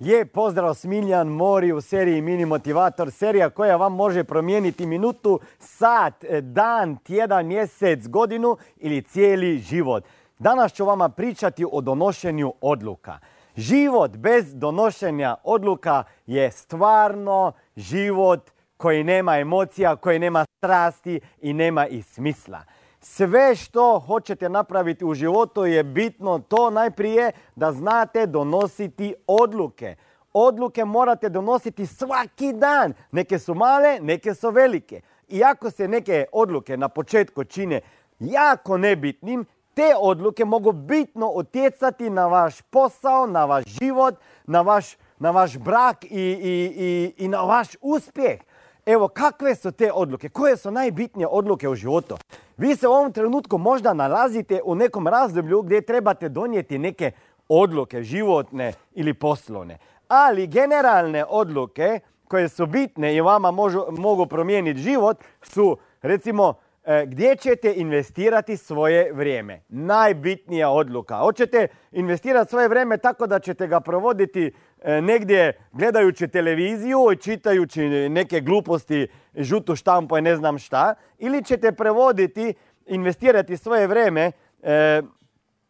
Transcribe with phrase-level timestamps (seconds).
[0.00, 6.24] Lijep pozdrav Smiljan Mori u seriji Mini Motivator, serija koja vam može promijeniti minutu, sat,
[6.42, 10.04] dan, tjedan, mjesec, godinu ili cijeli život.
[10.38, 13.18] Danas ću vama pričati o donošenju odluka.
[13.56, 21.86] Život bez donošenja odluka je stvarno život koji nema emocija, koji nema strasti i nema
[21.86, 22.62] i smisla.
[23.00, 29.96] Sve što hoćete napraviti u životu je bitno to najprije da znate donositi odluke.
[30.32, 32.92] Odluke morate donositi svaki dan.
[33.10, 35.00] Neke su male, neke su velike.
[35.28, 37.80] Iako se neke odluke na početku čine
[38.18, 39.44] jako nebitnim,
[39.74, 44.14] te odluke mogu bitno utjecati na vaš posao, na vaš život,
[44.46, 48.40] na vaš, na vaš brak i, i, i na vaš uspjeh.
[48.86, 50.28] Evo, kakve su te odluke?
[50.28, 52.16] Koje su najbitnije odluke u životu?
[52.58, 57.10] Vi se u ovom trenutku možda nalazite u nekom razdoblju gdje trebate donijeti neke
[57.48, 59.78] odluke životne ili poslovne.
[60.08, 63.50] Ali generalne odluke koje su bitne i vama
[63.90, 66.54] mogu promijeniti život su recimo
[66.88, 69.60] E, gdje ćete investirati svoje vrijeme.
[69.68, 71.16] Najbitnija odluka.
[71.16, 74.52] Hoćete investirati svoje vrijeme tako da ćete ga provoditi
[74.84, 80.94] negdje gledajući televiziju i čitajući neke gluposti, žutu štampu i ne znam šta.
[81.18, 82.54] Ili ćete prevoditi,
[82.86, 85.02] investirati svoje vrijeme e,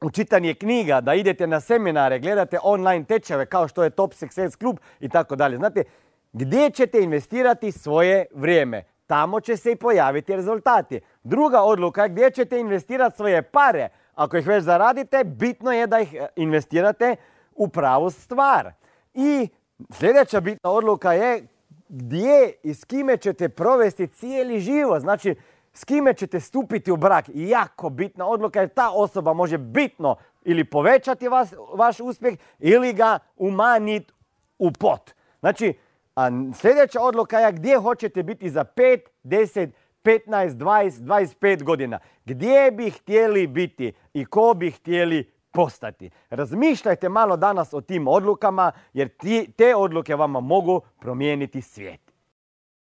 [0.00, 4.56] u čitanje knjiga, da idete na seminare, gledate online tečeve kao što je Top Success
[4.56, 5.56] Club i tako dalje.
[5.56, 5.84] Znate,
[6.32, 8.84] gdje ćete investirati svoje vrijeme?
[9.10, 11.00] tamo će se i pojaviti rezultati.
[11.22, 13.88] Druga odluka je gdje ćete investirati svoje pare.
[14.14, 17.16] Ako ih već zaradite, bitno je da ih e, investirate
[17.54, 18.72] u pravu stvar.
[19.14, 19.48] I
[19.90, 21.46] sljedeća bitna odluka je
[21.88, 25.00] gdje i s kime ćete provesti cijeli život.
[25.00, 25.34] Znači,
[25.72, 27.24] s kime ćete stupiti u brak.
[27.34, 31.28] Jako bitna odluka jer ta osoba može bitno ili povećati
[31.74, 34.12] vaš uspjeh ili ga umanjiti
[34.58, 35.10] u pot.
[35.40, 35.74] Znači,
[36.16, 39.70] a sljedeća odluka je gdje hoćete biti za 5, 10,
[40.04, 41.98] 15, 20, 25 godina.
[42.24, 46.10] Gdje bi htjeli biti i ko bi htjeli postati.
[46.30, 49.08] Razmišljajte malo danas o tim odlukama jer
[49.56, 52.09] te odluke vama mogu promijeniti svijet.